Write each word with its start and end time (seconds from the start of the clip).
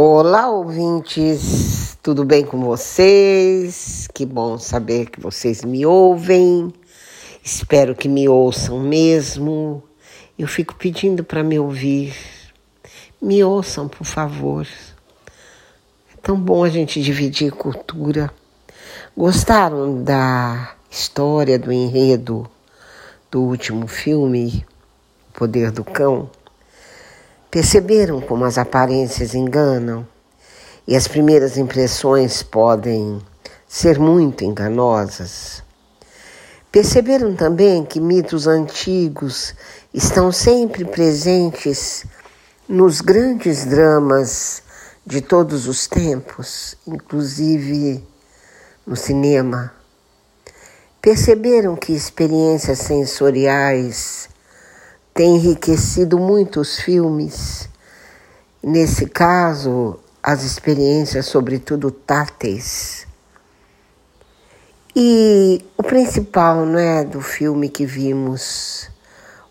Olá, 0.00 0.48
ouvintes, 0.48 1.98
tudo 2.00 2.24
bem 2.24 2.44
com 2.44 2.60
vocês? 2.60 4.06
Que 4.14 4.24
bom 4.24 4.56
saber 4.56 5.10
que 5.10 5.20
vocês 5.20 5.64
me 5.64 5.84
ouvem. 5.84 6.72
Espero 7.42 7.96
que 7.96 8.08
me 8.08 8.28
ouçam 8.28 8.78
mesmo. 8.78 9.82
Eu 10.38 10.46
fico 10.46 10.76
pedindo 10.76 11.24
para 11.24 11.42
me 11.42 11.58
ouvir. 11.58 12.14
Me 13.20 13.42
ouçam, 13.42 13.88
por 13.88 14.04
favor. 14.04 14.68
É 16.14 16.16
tão 16.22 16.38
bom 16.38 16.62
a 16.62 16.68
gente 16.68 17.02
dividir 17.02 17.50
cultura. 17.50 18.32
Gostaram 19.16 20.00
da 20.04 20.76
história, 20.88 21.58
do 21.58 21.72
enredo 21.72 22.48
do 23.28 23.42
último 23.42 23.88
filme, 23.88 24.64
O 25.30 25.38
Poder 25.40 25.72
do 25.72 25.82
Cão? 25.82 26.30
Perceberam 27.50 28.20
como 28.20 28.44
as 28.44 28.58
aparências 28.58 29.34
enganam 29.34 30.06
e 30.86 30.94
as 30.94 31.08
primeiras 31.08 31.56
impressões 31.56 32.42
podem 32.42 33.22
ser 33.66 33.98
muito 33.98 34.44
enganosas? 34.44 35.62
Perceberam 36.70 37.34
também 37.34 37.86
que 37.86 38.00
mitos 38.00 38.46
antigos 38.46 39.54
estão 39.94 40.30
sempre 40.30 40.84
presentes 40.84 42.04
nos 42.68 43.00
grandes 43.00 43.64
dramas 43.64 44.62
de 45.06 45.22
todos 45.22 45.66
os 45.66 45.86
tempos, 45.86 46.76
inclusive 46.86 48.06
no 48.86 48.94
cinema? 48.94 49.72
Perceberam 51.00 51.74
que 51.74 51.94
experiências 51.94 52.80
sensoriais 52.80 54.28
tem 55.18 55.34
enriquecido 55.34 56.16
muito 56.16 56.60
os 56.60 56.78
filmes. 56.78 57.68
Nesse 58.62 59.04
caso, 59.04 59.98
as 60.22 60.44
experiências, 60.44 61.26
sobretudo 61.26 61.90
táteis. 61.90 63.04
E 64.94 65.60
o 65.76 65.82
principal, 65.82 66.64
não 66.64 66.78
é, 66.78 67.02
do 67.02 67.20
filme 67.20 67.68
que 67.68 67.84
vimos, 67.84 68.88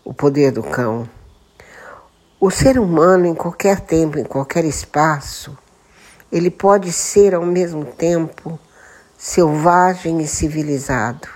O 0.02 0.14
Poder 0.14 0.52
do 0.52 0.62
Cão. 0.62 1.06
O 2.40 2.50
ser 2.50 2.78
humano, 2.78 3.26
em 3.26 3.34
qualquer 3.34 3.80
tempo, 3.80 4.18
em 4.18 4.24
qualquer 4.24 4.64
espaço, 4.64 5.54
ele 6.32 6.50
pode 6.50 6.90
ser 6.90 7.34
ao 7.34 7.44
mesmo 7.44 7.84
tempo 7.84 8.58
selvagem 9.18 10.18
e 10.22 10.26
civilizado. 10.26 11.28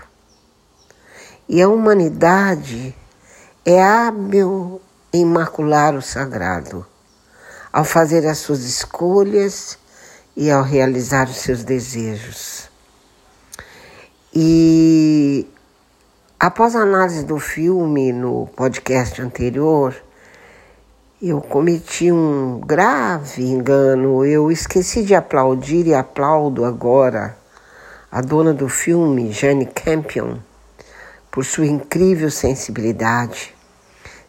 E 1.46 1.60
a 1.60 1.68
humanidade 1.68 2.96
é 3.64 3.80
hábil 3.80 4.80
em 5.12 5.24
macular 5.24 5.94
o 5.94 6.02
sagrado, 6.02 6.84
ao 7.72 7.84
fazer 7.84 8.26
as 8.26 8.38
suas 8.38 8.64
escolhas 8.64 9.78
e 10.36 10.50
ao 10.50 10.64
realizar 10.64 11.28
os 11.28 11.36
seus 11.36 11.62
desejos. 11.62 12.68
E 14.34 15.48
após 16.40 16.74
a 16.74 16.80
análise 16.80 17.24
do 17.24 17.38
filme 17.38 18.12
no 18.12 18.48
podcast 18.56 19.22
anterior, 19.22 19.94
eu 21.22 21.40
cometi 21.40 22.10
um 22.10 22.58
grave 22.58 23.44
engano. 23.44 24.24
Eu 24.24 24.50
esqueci 24.50 25.04
de 25.04 25.14
aplaudir 25.14 25.86
e 25.86 25.94
aplaudo 25.94 26.64
agora 26.64 27.36
a 28.10 28.20
dona 28.20 28.52
do 28.52 28.68
filme, 28.68 29.30
Jane 29.30 29.66
Campion 29.66 30.38
por 31.32 31.46
sua 31.46 31.66
incrível 31.66 32.30
sensibilidade. 32.30 33.54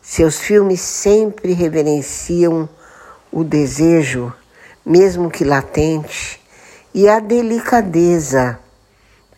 Seus 0.02 0.40
filmes 0.40 0.80
sempre 0.80 1.52
reverenciam 1.52 2.68
o 3.30 3.44
desejo, 3.44 4.34
mesmo 4.86 5.30
que 5.30 5.44
latente, 5.44 6.42
e 6.94 7.10
a 7.10 7.20
delicadeza, 7.20 8.58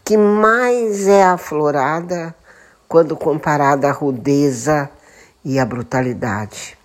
que 0.04 0.16
mais 0.16 1.08
é 1.08 1.24
aflorada 1.24 2.36
quando 2.88 3.18
comparada 3.18 3.90
à 3.90 3.92
rudeza 3.92 4.88
e 5.44 5.58
à 5.58 5.66
brutalidade. 5.66 6.78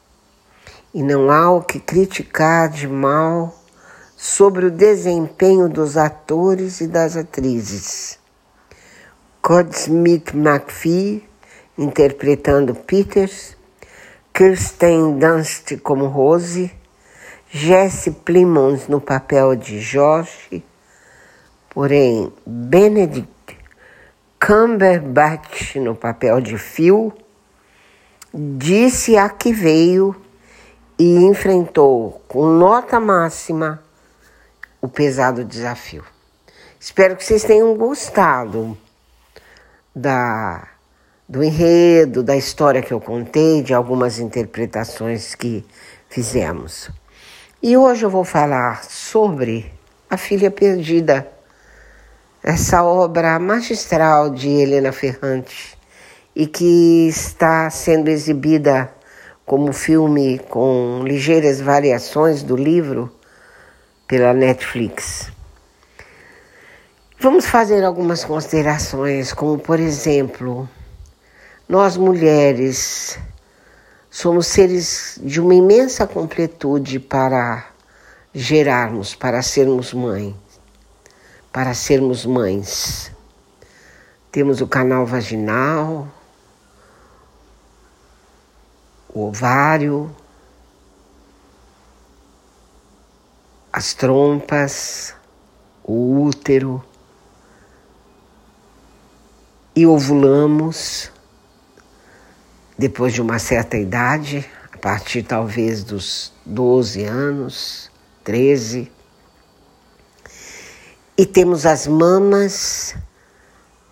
E 0.95 1.03
não 1.03 1.31
há 1.31 1.51
o 1.51 1.63
que 1.63 1.79
criticar 1.79 2.71
de 2.71 2.89
mal 2.89 3.55
sobre 4.17 4.67
o 4.67 4.71
desempenho 4.71 5.69
dos 5.69 5.99
atores 5.99 6.81
e 6.81 6.87
das 6.87 7.17
atrizes. 7.17 8.20
Smith 9.73 10.35
McPhee 10.35 11.29
interpretando 11.77 12.75
Peters, 12.75 13.57
Kirsten 14.33 15.19
Dunst 15.19 15.79
como 15.83 16.07
Rose, 16.07 16.71
Jesse 17.51 18.11
Plimons 18.13 18.87
no 18.87 19.01
papel 19.01 19.57
de 19.57 19.81
Josh, 19.81 20.63
porém 21.71 22.33
Benedict 22.47 23.59
Cumberbatch 24.39 25.77
no 25.77 25.95
papel 25.95 26.41
de 26.41 26.57
Phil, 26.57 27.13
disse 28.33 29.17
a 29.17 29.29
que 29.29 29.53
veio 29.53 30.15
e 30.99 31.17
enfrentou 31.25 32.23
com 32.29 32.47
nota 32.47 33.01
máxima 33.01 33.83
o 34.81 34.89
pesado 34.89 35.45
desafio. 35.45 36.05
Espero 36.79 37.17
que 37.17 37.25
vocês 37.25 37.43
tenham 37.43 37.75
gostado 37.75 38.77
da, 39.95 40.69
do 41.29 41.43
enredo, 41.43 42.23
da 42.23 42.37
história 42.37 42.83
que 42.83 42.93
eu 42.93 43.01
contei, 43.01 43.63
de 43.63 43.75
algumas 43.75 44.19
interpretações 44.19 45.35
que 45.35 45.65
fizemos. 46.09 46.91
E 47.63 47.77
hoje 47.77 48.05
eu 48.05 48.11
vou 48.11 48.25
falar 48.25 48.85
sobre 48.85 49.71
A 50.09 50.17
Filha 50.17 50.51
Perdida, 50.51 51.31
essa 52.43 52.83
obra 52.83 53.39
magistral 53.39 54.31
de 54.31 54.49
Helena 54.49 54.93
Ferrante 54.93 55.79
e 56.35 56.47
que 56.47 57.09
está 57.09 57.69
sendo 57.69 58.09
exibida 58.09 58.91
como 59.45 59.73
filme 59.73 60.39
com 60.49 61.03
ligeiras 61.05 61.61
variações 61.61 62.43
do 62.43 62.57
livro 62.57 63.13
pela 64.07 64.33
Netflix. 64.33 65.31
Vamos 67.23 67.45
fazer 67.45 67.85
algumas 67.85 68.25
considerações, 68.25 69.35
como 69.35 69.59
por 69.59 69.79
exemplo, 69.79 70.67
nós 71.69 71.95
mulheres 71.95 73.19
somos 74.11 74.47
seres 74.47 75.21
de 75.23 75.39
uma 75.39 75.53
imensa 75.53 76.07
completude 76.07 76.99
para 76.99 77.67
gerarmos, 78.33 79.15
para 79.15 79.43
sermos 79.43 79.93
mães, 79.93 80.35
para 81.53 81.75
sermos 81.75 82.25
mães. 82.25 83.13
Temos 84.33 84.63
o 84.63 84.67
canal 84.67 85.05
vaginal, 85.05 86.09
o 89.13 89.27
ovário, 89.27 90.11
as 93.71 93.93
trompas, 93.93 95.15
o 95.85 96.23
útero 96.23 96.83
e 99.75 99.87
ovulamos 99.87 101.11
depois 102.81 103.13
de 103.13 103.21
uma 103.21 103.39
certa 103.39 103.77
idade, 103.77 104.49
a 104.73 104.79
partir 104.79 105.23
talvez 105.23 105.85
dos 105.85 106.33
12 106.47 107.05
anos, 107.05 107.91
13. 108.25 108.91
E 111.17 111.27
temos 111.27 111.67
as 111.67 111.87
mamas, 111.87 112.95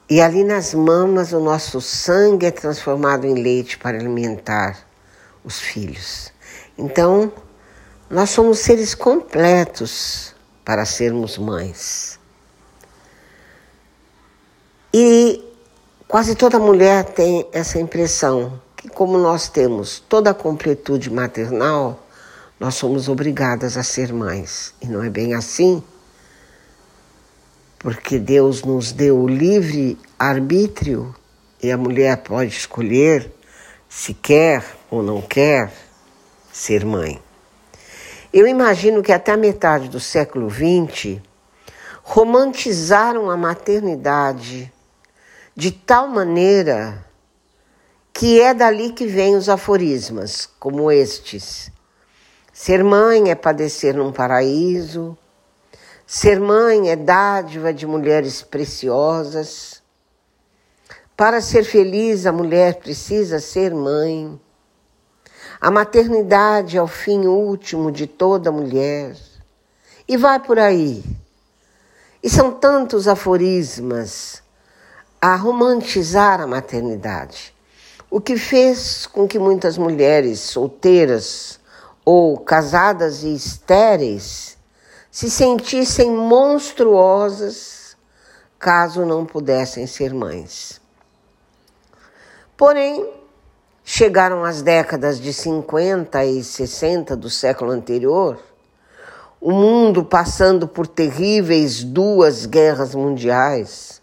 e 0.09 0.23
ali 0.23 0.43
nas 0.43 0.73
mamas 0.73 1.35
o 1.35 1.41
nosso 1.41 1.83
sangue 1.83 2.47
é 2.47 2.51
transformado 2.51 3.27
em 3.27 3.35
leite 3.35 3.77
para 3.77 3.99
alimentar 3.99 4.79
os 5.45 5.61
filhos. 5.61 6.33
Então, 6.79 7.31
nós 8.09 8.31
somos 8.31 8.61
seres 8.61 8.95
completos 8.95 10.35
para 10.65 10.87
sermos 10.87 11.37
mães. 11.37 12.19
E 14.95 15.48
Quase 16.09 16.35
toda 16.35 16.59
mulher 16.59 17.05
tem 17.05 17.47
essa 17.53 17.79
impressão 17.79 18.59
que, 18.75 18.89
como 18.89 19.19
nós 19.19 19.47
temos 19.51 20.03
toda 20.09 20.31
a 20.31 20.35
completude 20.35 21.11
maternal, 21.11 22.03
nós 22.59 22.77
somos 22.77 23.11
obrigadas 23.11 23.77
a 23.77 23.83
ser 23.83 24.11
mães. 24.11 24.73
E 24.81 24.87
não 24.87 25.05
é 25.05 25.11
bem 25.11 25.35
assim, 25.35 25.83
porque 27.79 28.19
Deus 28.19 28.63
nos 28.63 28.91
deu 28.91 29.19
o 29.19 29.29
livre 29.29 29.99
arbítrio 30.19 31.15
e 31.63 31.71
a 31.71 31.77
mulher 31.77 32.17
pode 32.23 32.53
escolher 32.57 33.31
se 33.87 34.15
quer 34.15 34.65
ou 34.91 35.03
não 35.03 35.21
quer 35.21 35.71
ser 36.51 36.87
mãe. 36.87 37.21
Eu 38.33 38.47
imagino 38.47 39.03
que 39.03 39.13
até 39.13 39.33
a 39.33 39.37
metade 39.37 39.91
do 39.91 40.01
século 40.01 40.49
XX 40.49 41.21
romantizaram 42.03 43.31
a 43.31 43.37
maternidade 43.37 44.73
de 45.59 45.73
tal 45.73 46.07
maneira 46.07 47.05
que 48.13 48.41
é 48.41 48.55
dali 48.55 48.93
que 48.93 49.09
vêm 49.09 49.35
os 49.35 49.49
aforismas, 49.49 50.49
como 50.61 50.89
estes. 50.89 51.73
Ser 52.53 52.85
mãe 52.85 53.33
é 53.33 53.35
padecer 53.35 53.97
num 53.97 54.13
paraíso. 54.13 55.19
Ser 56.07 56.39
mãe 56.39 56.91
é 56.91 56.95
dádiva 56.95 57.75
de 57.75 57.89
mulheres 57.89 58.41
preciosas. 58.41 59.83
Para 61.17 61.41
ser 61.41 61.65
feliz, 61.65 62.25
a 62.25 62.31
mulher 62.31 62.77
precisa 62.77 63.41
ser 63.41 63.75
mãe. 63.75 64.41
A 65.61 65.73
maternidade 65.73 66.77
é 66.77 66.83
o 66.83 66.87
fim 66.87 67.27
último 67.27 67.91
de 67.91 68.07
toda 68.07 68.53
mulher. 68.53 69.17
E 70.07 70.17
vai 70.17 70.39
por 70.39 70.61
aí. 70.61 71.03
E 72.23 72.31
são 72.31 72.53
tantos 72.53 73.09
aforismas 73.09 74.47
a 75.21 75.35
romantizar 75.35 76.41
a 76.41 76.47
maternidade, 76.47 77.53
o 78.11 78.21
que 78.21 78.37
fez 78.37 79.07
com 79.07 79.27
que 79.27 79.39
muitas 79.39 79.77
mulheres 79.77 80.41
solteiras 80.41 81.59
ou 82.05 82.39
casadas 82.39 83.23
e 83.23 83.35
estéreis 83.35 84.57
se 85.11 85.29
sentissem 85.29 86.11
monstruosas 86.11 87.97
caso 88.59 89.05
não 89.05 89.27
pudessem 89.27 89.87
ser 89.87 90.15
mães. 90.15 90.81
Porém, 92.57 93.09
chegaram 93.85 94.45
as 94.45 94.63
décadas 94.63 95.21
de 95.21 95.33
50 95.33 96.25
e 96.25 96.43
60 96.43 97.17
do 97.17 97.31
século 97.31 97.71
anterior, 97.71 98.39
o 99.41 99.53
mundo 99.53 100.05
passando 100.05 100.67
por 100.67 100.87
terríveis 100.87 101.83
duas 101.85 102.47
guerras 102.47 102.95
mundiais, 102.95 103.98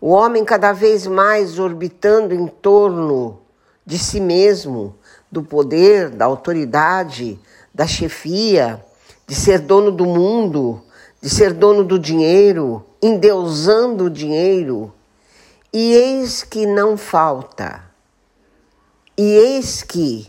o 0.00 0.10
homem 0.10 0.44
cada 0.44 0.72
vez 0.72 1.06
mais 1.06 1.58
orbitando 1.58 2.34
em 2.34 2.46
torno 2.46 3.40
de 3.84 3.98
si 3.98 4.20
mesmo, 4.20 4.96
do 5.30 5.42
poder, 5.42 6.10
da 6.10 6.24
autoridade, 6.24 7.38
da 7.72 7.86
chefia, 7.86 8.84
de 9.26 9.34
ser 9.34 9.60
dono 9.60 9.90
do 9.90 10.04
mundo, 10.04 10.82
de 11.20 11.30
ser 11.30 11.52
dono 11.52 11.84
do 11.84 11.98
dinheiro, 11.98 12.84
endeusando 13.02 14.04
o 14.04 14.10
dinheiro. 14.10 14.92
E 15.72 15.92
eis 15.94 16.42
que 16.42 16.66
não 16.66 16.96
falta. 16.96 17.84
E 19.16 19.22
eis 19.22 19.82
que, 19.82 20.28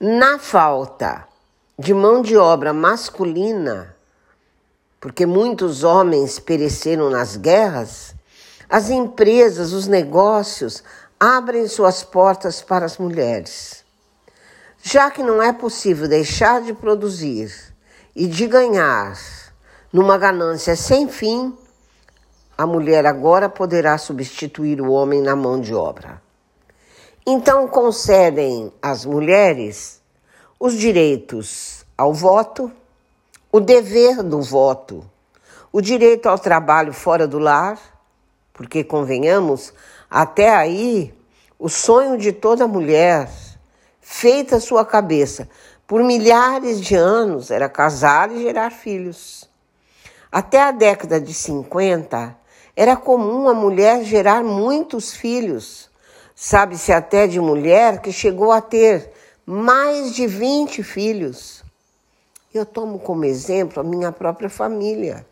na 0.00 0.38
falta 0.38 1.26
de 1.78 1.94
mão 1.94 2.22
de 2.22 2.36
obra 2.36 2.72
masculina, 2.72 3.94
porque 5.00 5.24
muitos 5.24 5.84
homens 5.84 6.38
pereceram 6.38 7.08
nas 7.08 7.36
guerras, 7.36 8.14
as 8.68 8.90
empresas, 8.90 9.72
os 9.72 9.86
negócios 9.86 10.82
abrem 11.18 11.66
suas 11.66 12.04
portas 12.04 12.60
para 12.60 12.84
as 12.84 12.98
mulheres. 12.98 13.84
Já 14.82 15.10
que 15.10 15.22
não 15.22 15.42
é 15.42 15.52
possível 15.52 16.06
deixar 16.06 16.60
de 16.60 16.72
produzir 16.72 17.52
e 18.14 18.26
de 18.26 18.46
ganhar 18.46 19.18
numa 19.92 20.18
ganância 20.18 20.76
sem 20.76 21.08
fim, 21.08 21.56
a 22.56 22.66
mulher 22.66 23.06
agora 23.06 23.48
poderá 23.48 23.96
substituir 23.96 24.80
o 24.80 24.90
homem 24.90 25.22
na 25.22 25.34
mão 25.34 25.60
de 25.60 25.74
obra. 25.74 26.20
Então 27.26 27.68
concedem 27.68 28.72
às 28.82 29.04
mulheres 29.04 30.00
os 30.58 30.74
direitos 30.74 31.84
ao 31.96 32.12
voto, 32.12 32.70
o 33.50 33.60
dever 33.60 34.22
do 34.22 34.40
voto, 34.42 35.04
o 35.72 35.80
direito 35.80 36.28
ao 36.28 36.38
trabalho 36.38 36.92
fora 36.92 37.26
do 37.26 37.38
lar, 37.38 37.78
porque 38.58 38.82
convenhamos, 38.82 39.72
até 40.10 40.50
aí 40.50 41.14
o 41.56 41.68
sonho 41.68 42.18
de 42.18 42.32
toda 42.32 42.66
mulher 42.66 43.30
feita 44.00 44.58
sua 44.58 44.84
cabeça 44.84 45.48
por 45.86 46.02
milhares 46.02 46.80
de 46.80 46.96
anos 46.96 47.52
era 47.52 47.68
casar 47.68 48.32
e 48.32 48.42
gerar 48.42 48.72
filhos. 48.72 49.48
Até 50.30 50.60
a 50.60 50.72
década 50.72 51.20
de 51.20 51.32
50, 51.32 52.36
era 52.74 52.96
comum 52.96 53.48
a 53.48 53.54
mulher 53.54 54.02
gerar 54.02 54.42
muitos 54.42 55.12
filhos. 55.12 55.88
Sabe-se 56.34 56.92
até 56.92 57.28
de 57.28 57.38
mulher 57.38 58.00
que 58.00 58.10
chegou 58.10 58.50
a 58.50 58.60
ter 58.60 59.12
mais 59.46 60.12
de 60.16 60.26
20 60.26 60.82
filhos. 60.82 61.62
Eu 62.52 62.66
tomo 62.66 62.98
como 62.98 63.24
exemplo 63.24 63.80
a 63.80 63.84
minha 63.84 64.10
própria 64.10 64.50
família, 64.50 65.24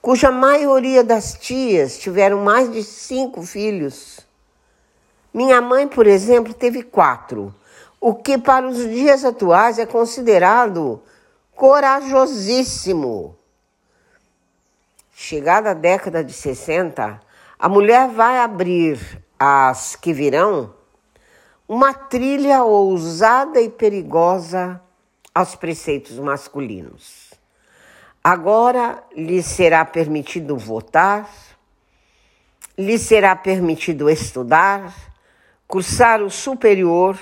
cuja 0.00 0.30
maioria 0.30 1.04
das 1.04 1.34
tias 1.34 1.98
tiveram 1.98 2.42
mais 2.42 2.70
de 2.70 2.82
cinco 2.82 3.42
filhos. 3.42 4.20
Minha 5.32 5.60
mãe, 5.60 5.86
por 5.86 6.06
exemplo, 6.06 6.54
teve 6.54 6.82
quatro 6.82 7.54
o 8.00 8.14
que 8.14 8.38
para 8.38 8.66
os 8.66 8.78
dias 8.78 9.24
atuais 9.24 9.78
é 9.78 9.86
considerado 9.86 11.02
corajosíssimo. 11.54 13.36
Chegada 15.12 15.70
a 15.70 15.74
década 15.74 16.22
de 16.22 16.32
60, 16.32 17.20
a 17.58 17.68
mulher 17.68 18.08
vai 18.08 18.38
abrir 18.38 19.00
as 19.38 19.96
que 19.96 20.12
virão 20.12 20.74
uma 21.66 21.92
trilha 21.92 22.62
ousada 22.62 23.60
e 23.60 23.68
perigosa 23.68 24.80
aos 25.34 25.56
preceitos 25.56 26.18
masculinos. 26.18 27.27
Agora 28.30 29.02
lhe 29.16 29.42
será 29.42 29.86
permitido 29.86 30.54
votar, 30.54 31.30
lhe 32.76 32.98
será 32.98 33.34
permitido 33.34 34.10
estudar, 34.10 34.94
cursar 35.66 36.20
o 36.20 36.28
superior 36.28 37.18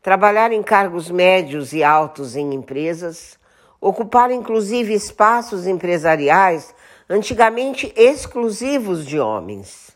trabalhar 0.00 0.50
em 0.50 0.62
cargos 0.62 1.10
médios 1.10 1.74
e 1.74 1.84
altos 1.84 2.34
em 2.34 2.54
empresas, 2.54 3.38
ocupar 3.78 4.30
inclusive 4.30 4.94
espaços 4.94 5.66
empresariais 5.66 6.74
antigamente 7.10 7.92
exclusivos 7.94 9.04
de 9.04 9.20
homens. 9.20 9.90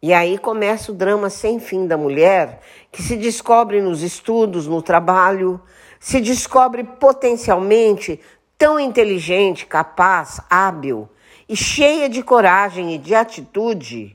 E 0.00 0.14
aí 0.14 0.38
começa 0.38 0.92
o 0.92 0.94
drama 0.94 1.28
sem 1.28 1.58
fim 1.58 1.88
da 1.88 1.96
mulher, 1.96 2.60
que 2.92 3.02
se 3.02 3.16
descobre 3.16 3.82
nos 3.82 4.00
estudos, 4.00 4.68
no 4.68 4.80
trabalho, 4.80 5.60
se 5.98 6.20
descobre 6.20 6.84
potencialmente 6.84 8.20
tão 8.60 8.78
inteligente, 8.78 9.64
capaz, 9.64 10.38
hábil 10.50 11.08
e 11.48 11.56
cheia 11.56 12.10
de 12.10 12.22
coragem 12.22 12.94
e 12.94 12.98
de 12.98 13.14
atitude 13.14 14.14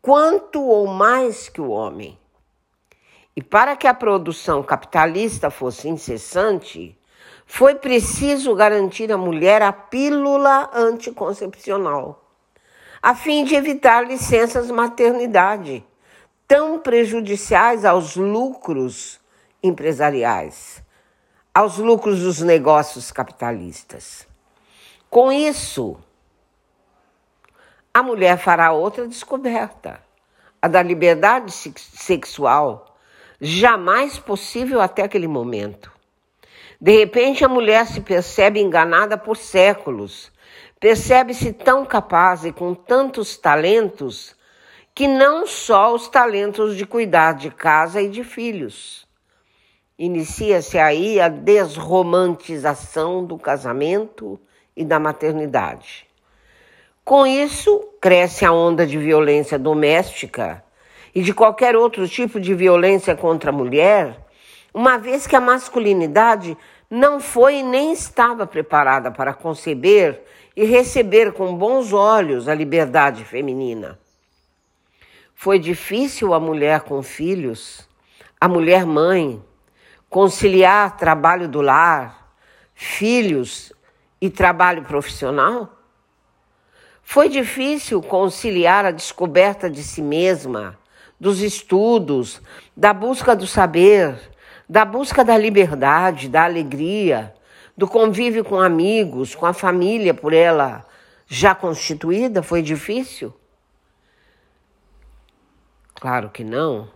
quanto 0.00 0.62
ou 0.62 0.86
mais 0.86 1.48
que 1.48 1.60
o 1.60 1.70
homem. 1.70 2.16
E 3.34 3.42
para 3.42 3.74
que 3.74 3.88
a 3.88 3.92
produção 3.92 4.62
capitalista 4.62 5.50
fosse 5.50 5.88
incessante, 5.88 6.96
foi 7.44 7.74
preciso 7.74 8.54
garantir 8.54 9.10
à 9.10 9.18
mulher 9.18 9.60
a 9.60 9.72
pílula 9.72 10.70
anticoncepcional, 10.72 12.30
a 13.02 13.12
fim 13.12 13.42
de 13.42 13.56
evitar 13.56 14.06
licenças 14.06 14.70
maternidade, 14.70 15.84
tão 16.46 16.78
prejudiciais 16.78 17.84
aos 17.84 18.14
lucros 18.14 19.18
empresariais, 19.60 20.80
aos 21.54 21.78
lucros 21.78 22.20
dos 22.20 22.40
negócios 22.40 23.10
capitalistas. 23.10 24.26
Com 25.08 25.32
isso, 25.32 25.98
a 27.92 28.02
mulher 28.02 28.38
fará 28.38 28.72
outra 28.72 29.06
descoberta, 29.08 30.00
a 30.62 30.68
da 30.68 30.82
liberdade 30.82 31.52
sexual 31.52 32.96
jamais 33.40 34.18
possível 34.18 34.80
até 34.80 35.02
aquele 35.02 35.26
momento. 35.26 35.90
De 36.80 36.96
repente, 36.98 37.44
a 37.44 37.48
mulher 37.48 37.86
se 37.86 38.00
percebe 38.00 38.60
enganada 38.60 39.18
por 39.18 39.36
séculos, 39.36 40.30
percebe-se 40.78 41.52
tão 41.52 41.84
capaz 41.84 42.44
e 42.44 42.52
com 42.52 42.74
tantos 42.74 43.36
talentos 43.36 44.36
que 44.94 45.06
não 45.06 45.46
só 45.46 45.94
os 45.94 46.08
talentos 46.08 46.76
de 46.76 46.86
cuidar 46.86 47.34
de 47.34 47.50
casa 47.50 48.00
e 48.00 48.08
de 48.08 48.22
filhos. 48.22 49.06
Inicia-se 50.02 50.78
aí 50.78 51.20
a 51.20 51.28
desromantização 51.28 53.22
do 53.22 53.36
casamento 53.36 54.40
e 54.74 54.82
da 54.82 54.98
maternidade. 54.98 56.06
Com 57.04 57.26
isso, 57.26 57.86
cresce 58.00 58.46
a 58.46 58.50
onda 58.50 58.86
de 58.86 58.96
violência 58.96 59.58
doméstica 59.58 60.64
e 61.14 61.20
de 61.20 61.34
qualquer 61.34 61.76
outro 61.76 62.08
tipo 62.08 62.40
de 62.40 62.54
violência 62.54 63.14
contra 63.14 63.50
a 63.50 63.52
mulher, 63.52 64.26
uma 64.72 64.96
vez 64.96 65.26
que 65.26 65.36
a 65.36 65.40
masculinidade 65.40 66.56
não 66.88 67.20
foi 67.20 67.62
nem 67.62 67.92
estava 67.92 68.46
preparada 68.46 69.10
para 69.10 69.34
conceber 69.34 70.22
e 70.56 70.64
receber 70.64 71.34
com 71.34 71.54
bons 71.54 71.92
olhos 71.92 72.48
a 72.48 72.54
liberdade 72.54 73.22
feminina. 73.22 74.00
Foi 75.34 75.58
difícil 75.58 76.32
a 76.32 76.40
mulher 76.40 76.80
com 76.84 77.02
filhos, 77.02 77.86
a 78.40 78.48
mulher 78.48 78.86
mãe, 78.86 79.44
conciliar 80.10 80.96
trabalho 80.96 81.48
do 81.48 81.60
lar, 81.62 82.34
filhos 82.74 83.72
e 84.20 84.28
trabalho 84.28 84.82
profissional? 84.82 85.78
Foi 87.00 87.28
difícil 87.28 88.02
conciliar 88.02 88.84
a 88.84 88.90
descoberta 88.90 89.70
de 89.70 89.82
si 89.82 90.02
mesma, 90.02 90.78
dos 91.18 91.40
estudos, 91.40 92.42
da 92.76 92.92
busca 92.92 93.34
do 93.34 93.46
saber, 93.46 94.18
da 94.68 94.84
busca 94.84 95.24
da 95.24 95.36
liberdade, 95.36 96.28
da 96.28 96.44
alegria, 96.44 97.34
do 97.76 97.88
convívio 97.88 98.44
com 98.44 98.60
amigos, 98.60 99.34
com 99.34 99.46
a 99.46 99.52
família 99.52 100.12
por 100.12 100.32
ela 100.32 100.86
já 101.26 101.54
constituída? 101.54 102.42
Foi 102.42 102.62
difícil? 102.62 103.34
Claro 105.94 106.30
que 106.30 106.42
não. 106.42 106.88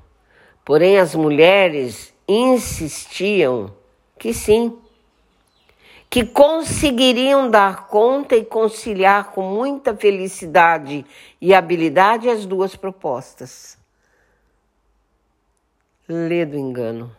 Porém, 0.65 0.99
as 0.99 1.15
mulheres 1.15 2.14
insistiam 2.29 3.73
que 4.19 4.33
sim, 4.33 4.79
que 6.09 6.25
conseguiriam 6.25 7.51
dar 7.51 7.89
conta 7.89 8.37
e 8.37 8.45
conciliar 8.45 9.33
com 9.33 9.43
muita 9.43 9.97
felicidade 9.97 11.05
e 11.41 11.53
habilidade 11.53 12.29
as 12.29 12.47
duas 12.47 12.77
propostas. 12.77 13.77
Lê 16.09 16.45
do 16.45 16.57
engano. 16.57 17.15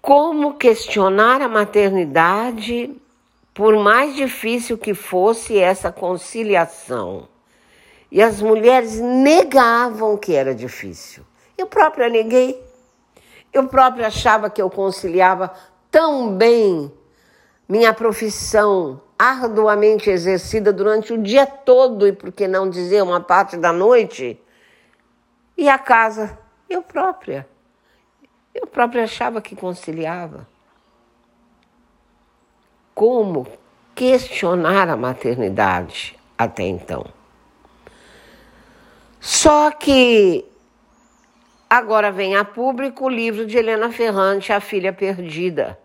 Como 0.00 0.54
questionar 0.54 1.42
a 1.42 1.48
maternidade, 1.48 2.96
por 3.52 3.76
mais 3.76 4.14
difícil 4.14 4.78
que 4.78 4.94
fosse 4.94 5.58
essa 5.58 5.92
conciliação? 5.92 7.28
E 8.10 8.22
as 8.22 8.40
mulheres 8.40 8.98
negavam 8.98 10.16
que 10.16 10.34
era 10.34 10.54
difícil. 10.54 11.24
Eu 11.58 11.66
própria 11.66 12.08
neguei. 12.08 12.64
Eu 13.52 13.66
própria 13.66 14.06
achava 14.06 14.48
que 14.48 14.62
eu 14.62 14.70
conciliava 14.70 15.52
tão 15.90 16.36
bem 16.36 16.92
minha 17.68 17.92
profissão 17.92 19.02
arduamente 19.18 20.08
exercida 20.08 20.72
durante 20.72 21.12
o 21.12 21.20
dia 21.20 21.44
todo 21.44 22.06
e 22.06 22.12
por 22.12 22.30
que 22.30 22.46
não 22.46 22.70
dizer 22.70 23.02
uma 23.02 23.20
parte 23.20 23.56
da 23.56 23.72
noite 23.72 24.40
e 25.56 25.68
a 25.68 25.76
casa 25.76 26.38
eu 26.70 26.82
própria. 26.82 27.48
Eu 28.54 28.66
própria 28.66 29.04
achava 29.04 29.42
que 29.42 29.56
conciliava. 29.56 30.46
Como 32.94 33.46
questionar 33.94 34.88
a 34.88 34.96
maternidade 34.96 36.16
até 36.36 36.62
então? 36.62 37.04
Só 39.20 39.72
que 39.72 40.48
agora 41.68 42.10
vem 42.10 42.36
a 42.36 42.44
público 42.44 43.04
o 43.04 43.08
livro 43.08 43.46
de 43.46 43.58
Helena 43.58 43.90
Ferrante, 43.90 44.52
A 44.52 44.60
Filha 44.60 44.92
Perdida. 44.92 45.78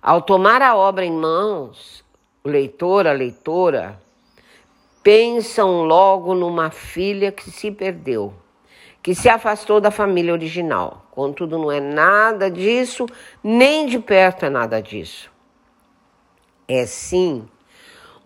Ao 0.00 0.20
tomar 0.20 0.62
a 0.62 0.76
obra 0.76 1.04
em 1.04 1.12
mãos, 1.12 2.04
o 2.44 2.48
leitor, 2.48 3.06
a 3.06 3.12
leitora, 3.12 3.98
pensam 5.02 5.82
logo 5.82 6.34
numa 6.34 6.70
filha 6.70 7.32
que 7.32 7.50
se 7.50 7.70
perdeu, 7.70 8.34
que 9.02 9.14
se 9.14 9.28
afastou 9.28 9.80
da 9.80 9.90
família 9.90 10.32
original. 10.32 11.06
Contudo, 11.10 11.58
não 11.58 11.72
é 11.72 11.80
nada 11.80 12.50
disso, 12.50 13.06
nem 13.42 13.86
de 13.86 13.98
perto 13.98 14.44
é 14.44 14.50
nada 14.50 14.80
disso. 14.80 15.30
É 16.68 16.86
sim 16.86 17.48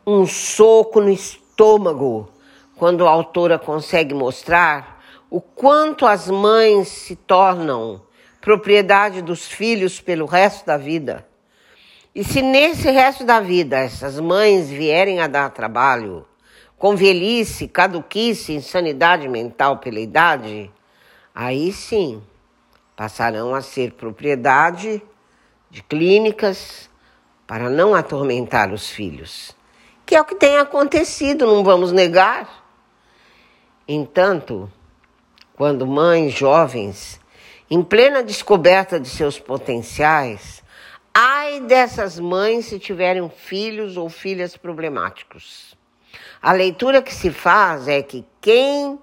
um 0.07 0.27
soco 0.27 1.01
no 1.01 1.11
estômago 1.11 2.29
quando 2.77 3.07
a 3.07 3.11
autora 3.11 3.59
consegue 3.59 4.15
mostrar 4.15 4.98
o 5.31 5.41
quanto 5.41 6.07
as 6.07 6.29
mães 6.29 6.89
se 6.89 7.15
tornam 7.15 8.03
propriedade 8.41 9.21
dos 9.21 9.47
filhos 9.47 10.01
pelo 10.01 10.27
resto 10.27 10.65
da 10.65 10.77
vida. 10.77 11.27
E 12.15 12.25
se 12.25 12.41
nesse 12.41 12.91
resto 12.91 13.25
da 13.25 13.41
vida 13.41 13.79
essas 13.79 14.19
mães 14.19 14.69
vierem 14.71 15.21
a 15.21 15.27
dar 15.27 15.51
trabalho, 15.51 16.27
com 16.79 16.97
velhice, 16.97 17.69
caduquice, 17.69 18.53
insanidade 18.55 19.29
mental 19.29 19.79
pela 19.79 20.01
idade, 20.01 20.71
aí 21.35 21.73
sim 21.73 22.23
passarão 22.97 23.55
a 23.55 23.61
ser 23.61 23.93
propriedade 23.93 25.03
de 25.71 25.83
clínicas 25.83 26.89
para 27.47 27.69
não 27.69 27.95
atormentar 27.95 28.73
os 28.73 28.89
filhos. 28.89 29.57
Que 30.07 30.17
é 30.17 30.21
o 30.21 30.25
que 30.25 30.35
tem 30.35 30.57
acontecido, 30.57 31.47
não 31.47 31.63
vamos 31.63 31.93
negar. 31.93 32.65
Entanto, 33.87 34.71
quando 35.59 35.85
mães 35.85 36.35
jovens, 36.35 37.21
em 37.69 37.83
plena 37.83 38.23
descoberta 38.23 39.01
de 39.01 39.09
seus 39.09 39.41
potenciais, 39.41 40.63
ai 41.13 41.59
dessas 41.63 42.17
mães 42.17 42.67
se 42.67 42.79
tiverem 42.79 43.29
filhos 43.29 43.97
ou 43.97 44.09
filhas 44.09 44.57
problemáticos. 44.57 45.77
A 46.41 46.53
leitura 46.53 47.03
que 47.03 47.13
se 47.13 47.33
faz 47.33 47.89
é 47.89 48.01
que 48.01 48.25
quem 48.41 49.01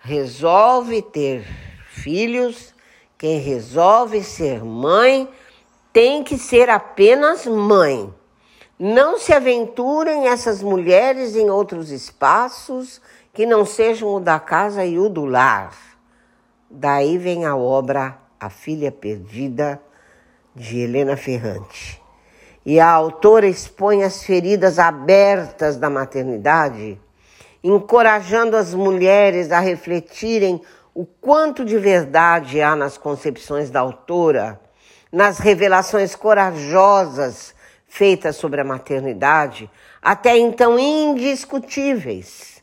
resolve 0.00 1.02
ter 1.02 1.46
filhos, 1.88 2.74
quem 3.16 3.38
resolve 3.38 4.24
ser 4.24 4.64
mãe, 4.64 5.28
tem 5.92 6.24
que 6.24 6.36
ser 6.36 6.68
apenas 6.68 7.46
mãe. 7.46 8.12
Não 8.76 9.20
se 9.20 9.32
aventurem 9.32 10.26
essas 10.26 10.60
mulheres 10.60 11.36
em 11.36 11.48
outros 11.48 11.92
espaços 11.92 13.00
que 13.36 13.44
não 13.44 13.66
sejam 13.66 14.14
o 14.14 14.18
da 14.18 14.40
casa 14.40 14.82
e 14.82 14.98
o 14.98 15.10
do 15.10 15.26
lar. 15.26 15.76
Daí 16.70 17.18
vem 17.18 17.44
a 17.44 17.54
obra 17.54 18.16
A 18.40 18.48
Filha 18.48 18.90
Perdida, 18.90 19.78
de 20.54 20.78
Helena 20.78 21.18
Ferrante. 21.18 22.00
E 22.64 22.80
a 22.80 22.90
autora 22.90 23.46
expõe 23.46 24.02
as 24.02 24.22
feridas 24.22 24.78
abertas 24.78 25.76
da 25.76 25.90
maternidade, 25.90 26.98
encorajando 27.62 28.56
as 28.56 28.72
mulheres 28.72 29.52
a 29.52 29.60
refletirem 29.60 30.62
o 30.94 31.04
quanto 31.04 31.62
de 31.62 31.76
verdade 31.76 32.62
há 32.62 32.74
nas 32.74 32.96
concepções 32.96 33.68
da 33.68 33.80
autora, 33.80 34.58
nas 35.12 35.40
revelações 35.40 36.14
corajosas 36.14 37.54
feitas 37.86 38.36
sobre 38.36 38.62
a 38.62 38.64
maternidade, 38.64 39.70
até 40.00 40.38
então 40.38 40.78
indiscutíveis 40.78 42.55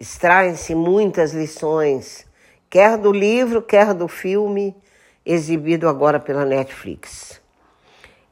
extraem-se 0.00 0.74
muitas 0.74 1.34
lições, 1.34 2.26
quer 2.70 2.96
do 2.96 3.12
livro, 3.12 3.60
quer 3.60 3.92
do 3.92 4.08
filme 4.08 4.74
exibido 5.26 5.86
agora 5.86 6.18
pela 6.18 6.46
Netflix. 6.46 7.38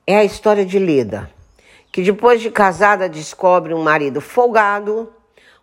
É 0.06 0.16
a 0.16 0.24
história 0.24 0.64
de 0.64 0.78
Leda, 0.78 1.30
que 1.92 2.00
depois 2.00 2.40
de 2.40 2.50
casada 2.50 3.06
descobre 3.06 3.74
um 3.74 3.82
marido 3.82 4.18
folgado, 4.22 5.12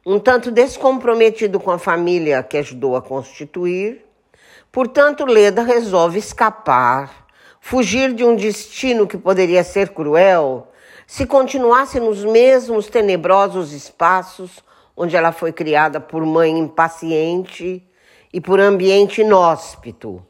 um 0.06 0.20
tanto 0.20 0.52
descomprometido 0.52 1.60
com 1.60 1.72
a 1.72 1.80
família 1.80 2.44
que 2.44 2.58
ajudou 2.58 2.96
a 2.96 3.02
constituir. 3.02 4.06
Portanto, 4.72 5.26
Leda 5.26 5.64
resolve 5.64 6.20
escapar, 6.20 7.26
fugir 7.60 8.14
de 8.14 8.24
um 8.24 8.36
destino 8.36 9.08
que 9.08 9.18
poderia 9.18 9.64
ser 9.64 9.90
cruel 9.90 10.72
se 11.08 11.26
continuasse 11.26 12.00
nos 12.00 12.24
mesmos 12.24 12.88
tenebrosos 12.88 13.74
espaços 13.74 14.64
onde 14.96 15.16
ela 15.16 15.32
foi 15.32 15.52
criada 15.52 16.00
por 16.00 16.26
mãe 16.26 16.58
impaciente 16.58 17.84
e 18.32 18.40
por 18.40 18.60
ambiente 18.60 19.22
inóspito. 19.22 20.26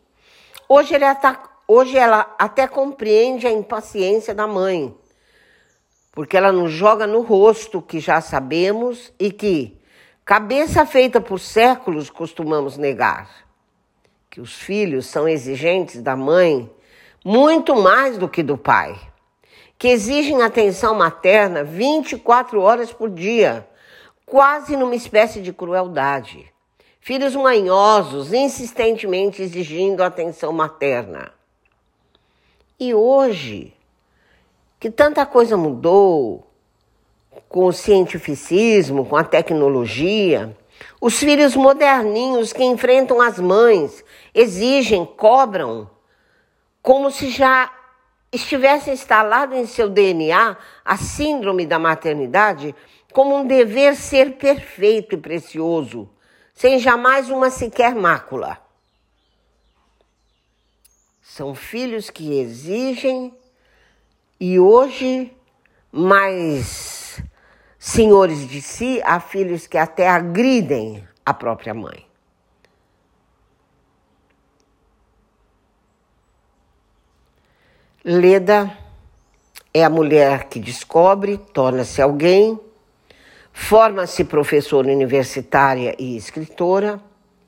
Hoje 0.67 0.95
ela, 0.95 1.13
tá, 1.13 1.43
hoje 1.67 1.97
ela 1.97 2.35
até 2.39 2.67
compreende 2.67 3.45
a 3.45 3.51
impaciência 3.51 4.33
da 4.33 4.47
mãe, 4.47 4.95
porque 6.11 6.35
ela 6.35 6.51
nos 6.51 6.71
joga 6.71 7.05
no 7.05 7.21
rosto 7.21 7.81
que 7.81 7.99
já 7.99 8.21
sabemos 8.21 9.13
e 9.19 9.31
que, 9.31 9.79
cabeça 10.23 10.85
feita 10.85 11.21
por 11.21 11.39
séculos, 11.39 12.09
costumamos 12.09 12.77
negar. 12.77 13.29
Que 14.29 14.41
os 14.41 14.53
filhos 14.53 15.05
são 15.05 15.27
exigentes 15.27 16.01
da 16.01 16.15
mãe 16.15 16.69
muito 17.23 17.75
mais 17.75 18.17
do 18.17 18.27
que 18.27 18.43
do 18.43 18.57
pai, 18.57 18.95
que 19.77 19.87
exigem 19.87 20.41
atenção 20.41 20.95
materna 20.95 21.63
24 21.63 22.61
horas 22.61 22.91
por 22.93 23.09
dia 23.09 23.67
quase 24.25 24.75
numa 24.75 24.95
espécie 24.95 25.41
de 25.41 25.53
crueldade. 25.53 26.51
Filhos 26.99 27.35
manhosos, 27.35 28.33
insistentemente 28.33 29.41
exigindo 29.41 30.01
atenção 30.01 30.51
materna. 30.51 31.31
E 32.79 32.93
hoje, 32.93 33.73
que 34.79 34.89
tanta 34.89 35.25
coisa 35.25 35.55
mudou 35.55 36.47
com 37.47 37.65
o 37.67 37.73
cientificismo, 37.73 39.05
com 39.05 39.15
a 39.15 39.23
tecnologia, 39.23 40.57
os 40.99 41.17
filhos 41.19 41.55
moderninhos 41.55 42.51
que 42.51 42.63
enfrentam 42.63 43.21
as 43.21 43.39
mães, 43.39 44.03
exigem, 44.33 45.05
cobram, 45.05 45.89
como 46.81 47.11
se 47.11 47.29
já 47.29 47.71
estivesse 48.31 48.91
instalado 48.91 49.55
em 49.55 49.65
seu 49.65 49.89
DNA 49.89 50.57
a 50.83 50.97
síndrome 50.97 51.65
da 51.65 51.79
maternidade 51.79 52.75
como 53.15 53.37
um 53.37 53.47
dever 53.47 53.95
ser 53.95 54.33
perfeito 54.33 55.15
e 55.15 55.17
precioso, 55.17 56.09
sem 56.53 56.77
jamais 56.79 57.29
uma 57.29 57.49
sequer 57.49 57.95
mácula. 57.95 58.59
São 61.21 61.55
filhos 61.55 62.09
que 62.09 62.37
exigem 62.37 63.33
e 64.37 64.59
hoje, 64.59 65.33
mais 65.89 67.23
senhores 67.79 68.45
de 68.49 68.61
si, 68.61 69.01
há 69.05 69.21
filhos 69.21 69.65
que 69.65 69.77
até 69.77 70.09
agridem 70.09 71.07
a 71.25 71.33
própria 71.33 71.73
mãe. 71.73 72.05
Leda 78.03 78.77
é 79.73 79.85
a 79.85 79.89
mulher 79.89 80.49
que 80.49 80.59
descobre, 80.59 81.37
torna-se 81.37 82.01
alguém, 82.01 82.59
forma-se 83.57 84.25
professora 84.25 84.91
universitária 84.91 85.95
e 85.97 86.17
escritora 86.17 87.01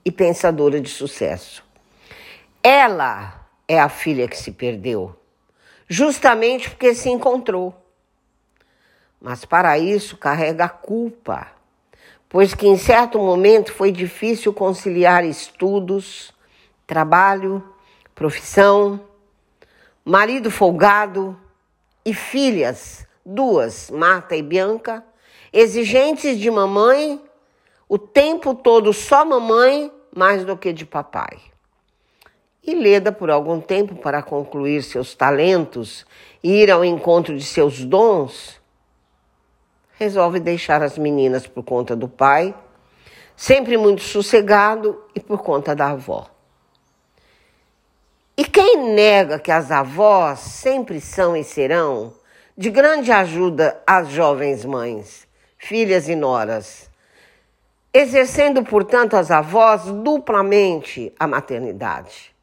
e 0.05 0.09
pensadora 0.09 0.79
de 0.79 0.89
sucesso. 0.89 1.61
Ela 2.63 3.45
é 3.67 3.77
a 3.77 3.89
filha 3.89 4.25
que 4.25 4.37
se 4.37 4.53
perdeu, 4.53 5.13
justamente 5.85 6.69
porque 6.69 6.95
se 6.95 7.09
encontrou. 7.09 7.75
Mas 9.21 9.43
para 9.43 9.77
isso 9.77 10.15
carrega 10.15 10.63
a 10.63 10.69
culpa, 10.69 11.51
pois 12.29 12.53
que 12.53 12.67
em 12.67 12.77
certo 12.77 13.19
momento 13.19 13.73
foi 13.73 13.91
difícil 13.91 14.53
conciliar 14.53 15.25
estudos, 15.25 16.33
trabalho, 16.87 17.61
profissão, 18.15 18.99
marido 20.05 20.49
folgado 20.49 21.37
e 22.05 22.13
filhas, 22.13 23.05
duas, 23.25 23.91
Marta 23.91 24.37
e 24.37 24.41
Bianca, 24.41 25.03
exigentes 25.57 26.37
de 26.37 26.51
mamãe, 26.51 27.19
o 27.89 27.97
tempo 27.97 28.53
todo 28.53 28.93
só 28.93 29.25
mamãe, 29.25 29.91
mais 30.15 30.45
do 30.45 30.55
que 30.55 30.71
de 30.71 30.85
papai. 30.85 31.39
E 32.63 32.75
Leda, 32.75 33.11
por 33.11 33.31
algum 33.31 33.59
tempo, 33.59 33.95
para 33.95 34.21
concluir 34.21 34.83
seus 34.83 35.15
talentos 35.15 36.05
e 36.43 36.61
ir 36.61 36.69
ao 36.69 36.85
encontro 36.85 37.35
de 37.35 37.43
seus 37.43 37.83
dons, 37.83 38.61
resolve 39.93 40.39
deixar 40.39 40.83
as 40.83 40.95
meninas 40.95 41.47
por 41.47 41.63
conta 41.63 41.95
do 41.95 42.07
pai, 42.07 42.53
sempre 43.35 43.77
muito 43.77 44.03
sossegado 44.03 45.01
e 45.15 45.19
por 45.19 45.41
conta 45.41 45.75
da 45.75 45.89
avó. 45.89 46.29
E 48.37 48.45
quem 48.45 48.93
nega 48.93 49.39
que 49.39 49.51
as 49.51 49.71
avós 49.71 50.37
sempre 50.39 51.01
são 51.01 51.35
e 51.35 51.43
serão 51.43 52.13
de 52.55 52.69
grande 52.69 53.11
ajuda 53.11 53.81
às 53.87 54.09
jovens 54.09 54.63
mães, 54.63 55.26
filhas 55.57 56.07
e 56.07 56.15
noras, 56.15 56.89
exercendo, 57.93 58.63
portanto, 58.63 59.15
as 59.15 59.31
avós 59.31 59.83
duplamente 59.85 61.11
a 61.19 61.27
maternidade. 61.27 62.33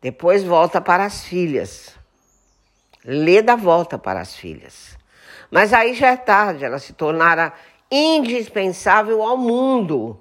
Depois 0.00 0.42
volta 0.42 0.80
para 0.80 1.04
as 1.04 1.24
filhas. 1.24 1.96
Leda 3.04 3.56
volta 3.56 3.98
para 3.98 4.20
as 4.20 4.36
filhas. 4.36 4.96
Mas 5.50 5.72
aí 5.72 5.94
já 5.94 6.08
é 6.08 6.16
tarde, 6.16 6.64
ela 6.64 6.78
se 6.78 6.92
tornara 6.92 7.52
indispensável 7.90 9.22
ao 9.22 9.36
mundo. 9.36 10.20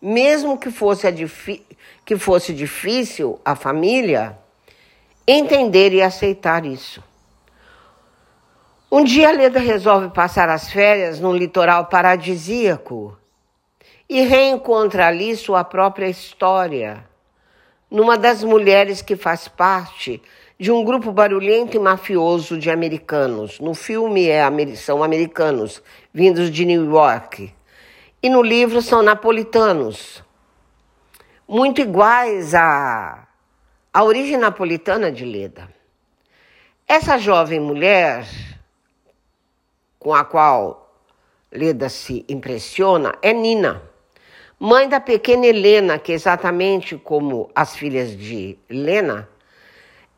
Mesmo 0.00 0.58
que 0.58 0.70
fosse 0.70 1.06
que 2.04 2.16
fosse 2.16 2.54
difícil 2.54 3.40
a 3.44 3.56
família 3.56 4.38
entender 5.26 5.92
e 5.92 6.00
aceitar 6.00 6.64
isso. 6.64 7.02
Um 8.90 9.04
dia 9.04 9.30
Leda 9.30 9.60
resolve 9.60 10.08
passar 10.08 10.48
as 10.48 10.70
férias 10.70 11.20
num 11.20 11.36
litoral 11.36 11.84
paradisíaco 11.86 13.18
e 14.08 14.22
reencontra 14.22 15.06
ali 15.06 15.36
sua 15.36 15.62
própria 15.62 16.06
história, 16.06 17.04
numa 17.90 18.16
das 18.16 18.42
mulheres 18.42 19.02
que 19.02 19.14
faz 19.14 19.46
parte 19.46 20.22
de 20.58 20.72
um 20.72 20.82
grupo 20.82 21.12
barulhento 21.12 21.76
e 21.76 21.78
mafioso 21.78 22.56
de 22.56 22.70
americanos. 22.70 23.60
No 23.60 23.74
filme 23.74 24.26
é, 24.26 24.42
são 24.74 25.02
americanos, 25.02 25.82
vindos 26.10 26.50
de 26.50 26.64
New 26.64 26.90
York. 26.90 27.52
E 28.22 28.30
no 28.30 28.40
livro 28.40 28.80
são 28.80 29.02
napolitanos, 29.02 30.24
muito 31.46 31.82
iguais 31.82 32.54
à, 32.54 33.28
à 33.92 34.02
origem 34.02 34.38
napolitana 34.38 35.12
de 35.12 35.26
Leda. 35.26 35.68
Essa 36.88 37.18
jovem 37.18 37.60
mulher, 37.60 38.26
com 40.08 40.14
a 40.14 40.24
qual 40.24 40.90
Leda 41.52 41.90
se 41.90 42.24
impressiona, 42.30 43.14
é 43.20 43.30
Nina, 43.30 43.82
mãe 44.58 44.88
da 44.88 44.98
pequena 44.98 45.44
Helena, 45.44 45.98
que 45.98 46.12
exatamente 46.12 46.96
como 46.96 47.50
as 47.54 47.76
filhas 47.76 48.16
de 48.16 48.58
Helena, 48.70 49.28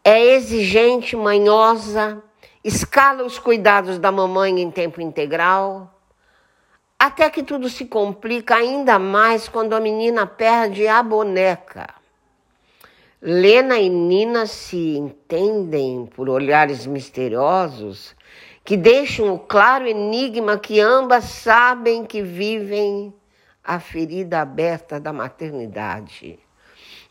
é 0.05 0.37
exigente, 0.37 1.17
manhosa, 1.17 2.23
escala 2.63 3.25
os 3.25 3.37
cuidados 3.41 3.99
da 3.99 4.13
mamãe 4.13 4.61
em 4.61 4.71
tempo 4.71 5.01
integral 5.01 5.93
até 6.97 7.29
que 7.29 7.43
tudo 7.43 7.69
se 7.69 7.87
complica 7.87 8.55
ainda 8.55 8.97
mais 8.97 9.49
quando 9.49 9.73
a 9.73 9.81
menina 9.81 10.25
perde 10.25 10.87
a 10.87 11.03
boneca. 11.03 11.89
Lena 13.21 13.77
e 13.77 13.89
Nina 13.89 14.47
se 14.47 14.97
entendem 14.97 16.07
por 16.07 16.29
olhares 16.29 16.87
misteriosos 16.87 18.15
que 18.71 18.77
deixam 18.77 19.35
o 19.35 19.37
claro 19.37 19.85
enigma 19.85 20.57
que 20.57 20.79
ambas 20.79 21.25
sabem 21.25 22.05
que 22.05 22.23
vivem 22.23 23.13
a 23.65 23.81
ferida 23.81 24.41
aberta 24.41 25.01
da 25.01 25.13
maternidade. 25.13 26.39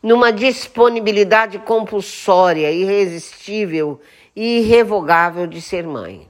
Numa 0.02 0.32
disponibilidade 0.32 1.58
compulsória, 1.58 2.72
irresistível 2.72 4.00
e 4.34 4.60
irrevogável 4.60 5.46
de 5.46 5.60
ser 5.60 5.86
mãe. 5.86 6.26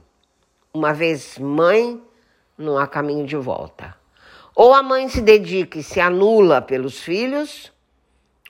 Uma 0.73 0.93
vez 0.93 1.39
mãe, 1.39 2.03
não 2.57 2.77
há 2.77 2.85
caminho 2.85 3.25
de 3.25 3.37
volta. 3.37 3.95
Ou 4.53 4.73
a 4.73 4.83
mãe 4.83 5.07
se 5.07 5.21
dedica 5.21 5.79
e 5.79 5.83
se 5.83 6.01
anula 6.01 6.61
pelos 6.61 6.99
filhos, 6.99 7.71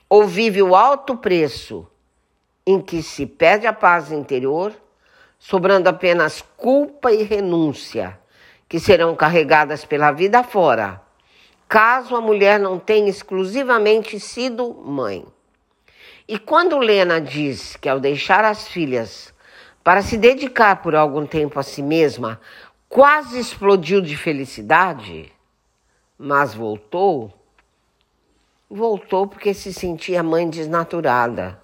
ou 0.08 0.26
vive 0.26 0.60
o 0.60 0.74
alto 0.74 1.16
preço 1.16 1.86
em 2.66 2.80
que 2.80 3.04
se 3.04 3.24
perde 3.24 3.68
a 3.68 3.72
paz 3.72 4.10
interior, 4.10 4.81
sobrando 5.42 5.88
apenas 5.88 6.40
culpa 6.56 7.10
e 7.10 7.24
renúncia, 7.24 8.16
que 8.68 8.78
serão 8.78 9.16
carregadas 9.16 9.84
pela 9.84 10.12
vida 10.12 10.44
fora, 10.44 11.02
caso 11.68 12.14
a 12.14 12.20
mulher 12.20 12.60
não 12.60 12.78
tenha 12.78 13.10
exclusivamente 13.10 14.20
sido 14.20 14.72
mãe. 14.72 15.26
E 16.28 16.38
quando 16.38 16.78
Lena 16.78 17.20
diz 17.20 17.74
que 17.76 17.88
ao 17.88 17.98
deixar 17.98 18.44
as 18.44 18.68
filhas 18.68 19.34
para 19.82 20.00
se 20.00 20.16
dedicar 20.16 20.76
por 20.76 20.94
algum 20.94 21.26
tempo 21.26 21.58
a 21.58 21.64
si 21.64 21.82
mesma, 21.82 22.40
quase 22.88 23.40
explodiu 23.40 24.00
de 24.00 24.16
felicidade, 24.16 25.32
mas 26.16 26.54
voltou. 26.54 27.32
Voltou 28.70 29.26
porque 29.26 29.52
se 29.52 29.74
sentia 29.74 30.22
mãe 30.22 30.48
desnaturada. 30.48 31.60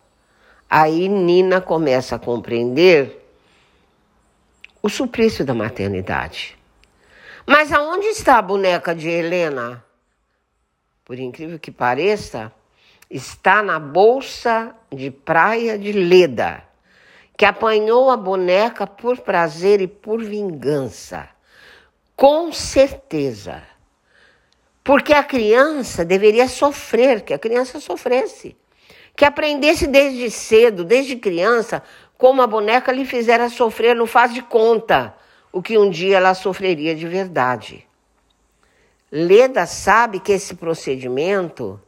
Aí 0.69 1.09
Nina 1.09 1.61
começa 1.61 2.17
a 2.17 2.19
compreender 2.19 3.28
o 4.83 4.89
suplício 4.89 5.45
da 5.45 5.55
maternidade. 5.55 6.57
Mas 7.47 7.73
aonde 7.73 8.07
está 8.07 8.39
a 8.39 8.43
boneca 8.43 8.95
de 8.95 9.09
Helena? 9.09 9.85
Por 11.05 11.19
incrível 11.19 11.59
que 11.59 11.71
pareça, 11.71 12.53
está 13.11 13.63
na 13.63 13.79
bolsa 13.79 14.75
de 14.91 15.11
praia 15.11 15.79
de 15.79 15.93
Leda 15.93 16.69
que 17.39 17.45
apanhou 17.45 18.11
a 18.11 18.17
boneca 18.17 18.85
por 18.85 19.21
prazer 19.21 19.81
e 19.81 19.87
por 19.87 20.21
vingança. 20.21 21.29
Com 22.17 22.53
certeza. 22.53 23.63
Porque 24.83 25.13
a 25.13 25.23
criança 25.23 26.05
deveria 26.05 26.49
sofrer, 26.49 27.21
que 27.21 27.33
a 27.33 27.39
criança 27.39 27.79
sofresse. 27.79 28.57
Que 29.15 29.25
aprendesse 29.25 29.87
desde 29.87 30.29
cedo, 30.33 30.83
desde 30.83 31.15
criança, 31.15 31.81
como 32.19 32.43
a 32.43 32.47
boneca 32.49 32.91
lhe 32.91 33.05
fizera 33.05 33.49
sofrer, 33.49 33.95
não 33.95 34.07
faz 34.07 34.35
de 34.35 34.43
conta 34.43 35.15
o 35.53 35.63
que 35.63 35.79
um 35.79 35.89
dia 35.89 36.17
ela 36.17 36.35
sofreria 36.35 36.95
de 36.95 37.07
verdade. 37.07 37.87
Leda 39.11 39.65
sabe 39.65 40.19
que 40.19 40.33
esse 40.33 40.57
procedimento 40.57 41.81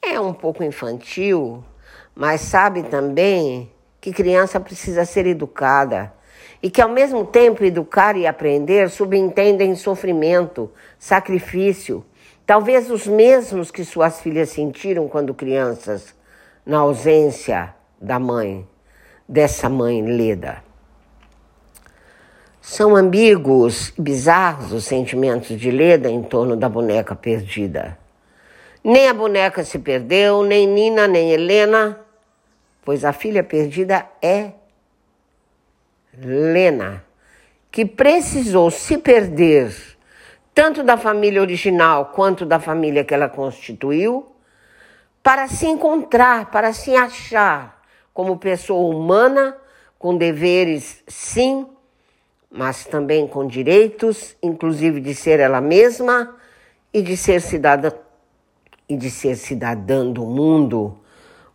é 0.00 0.18
um 0.18 0.32
pouco 0.32 0.62
infantil, 0.62 1.62
mas 2.14 2.40
sabe 2.40 2.84
também 2.84 3.70
que 4.00 4.12
criança 4.12 4.60
precisa 4.60 5.04
ser 5.04 5.26
educada 5.26 6.14
e 6.62 6.70
que, 6.70 6.80
ao 6.80 6.88
mesmo 6.88 7.26
tempo, 7.26 7.64
educar 7.64 8.16
e 8.16 8.26
aprender 8.26 8.88
subentendem 8.88 9.74
sofrimento, 9.74 10.70
sacrifício, 10.98 12.04
talvez 12.46 12.90
os 12.90 13.06
mesmos 13.06 13.70
que 13.70 13.84
suas 13.84 14.20
filhas 14.20 14.50
sentiram 14.50 15.08
quando 15.08 15.34
crianças, 15.34 16.14
na 16.64 16.78
ausência 16.78 17.74
da 18.00 18.18
mãe, 18.18 18.66
dessa 19.28 19.68
mãe 19.68 20.02
Leda. 20.02 20.62
São 22.60 22.96
ambíguos 22.96 23.92
e 23.98 24.00
bizarros 24.00 24.72
os 24.72 24.84
sentimentos 24.84 25.58
de 25.58 25.70
Leda 25.70 26.08
em 26.08 26.22
torno 26.22 26.56
da 26.56 26.68
boneca 26.68 27.14
perdida. 27.14 27.98
Nem 28.82 29.08
a 29.08 29.14
boneca 29.14 29.64
se 29.64 29.78
perdeu, 29.78 30.42
nem 30.42 30.66
Nina, 30.66 31.06
nem 31.06 31.30
Helena 31.30 32.04
pois 32.84 33.04
a 33.04 33.12
filha 33.12 33.42
perdida 33.42 34.06
é 34.20 34.52
Lena, 36.16 37.02
que 37.72 37.84
precisou 37.84 38.70
se 38.70 38.98
perder 38.98 39.74
tanto 40.54 40.84
da 40.84 40.96
família 40.96 41.40
original 41.40 42.12
quanto 42.14 42.46
da 42.46 42.60
família 42.60 43.02
que 43.02 43.12
ela 43.12 43.28
constituiu, 43.28 44.30
para 45.20 45.48
se 45.48 45.66
encontrar, 45.66 46.50
para 46.52 46.72
se 46.72 46.94
achar 46.94 47.73
como 48.14 48.38
pessoa 48.38 48.94
humana, 48.94 49.56
com 49.98 50.16
deveres, 50.16 51.02
sim, 51.08 51.66
mas 52.48 52.84
também 52.84 53.26
com 53.26 53.44
direitos, 53.44 54.36
inclusive 54.40 55.00
de 55.00 55.12
ser 55.12 55.40
ela 55.40 55.60
mesma 55.60 56.36
e 56.92 57.02
de 57.02 57.16
ser 57.16 57.40
cidadã 57.40 57.90
e 58.88 58.96
de 58.96 59.10
ser 59.10 59.34
cidadã 59.34 60.06
do 60.06 60.24
mundo, 60.24 60.98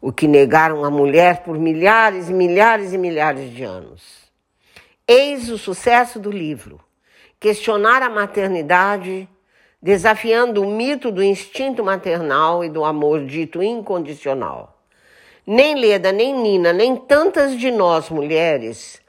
o 0.02 0.12
que 0.12 0.28
negaram 0.28 0.84
a 0.84 0.90
mulher 0.90 1.44
por 1.44 1.58
milhares 1.58 2.30
e 2.30 2.34
milhares 2.34 2.92
e 2.92 2.98
milhares 2.98 3.52
de 3.52 3.64
anos. 3.64 4.30
Eis 5.08 5.50
o 5.50 5.58
sucesso 5.58 6.20
do 6.20 6.32
livro. 6.32 6.80
Questionar 7.40 8.02
a 8.02 8.10
maternidade, 8.10 9.30
desafiando 9.82 10.62
o 10.62 10.72
mito 10.72 11.12
do 11.12 11.24
instinto 11.24 11.84
maternal 11.84 12.66
e 12.66 12.70
do 12.70 12.84
amor 12.84 13.26
dito 13.26 13.64
incondicional. 13.64 14.79
Nem 15.52 15.74
Leda, 15.74 16.12
nem 16.12 16.34
Nina, 16.34 16.72
nem 16.72 16.96
tantas 16.96 17.58
de 17.58 17.72
nós 17.72 18.10
mulheres 18.12 19.02